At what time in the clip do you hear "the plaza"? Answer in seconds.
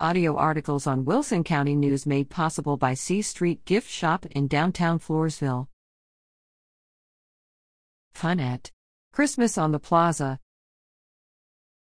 9.70-10.40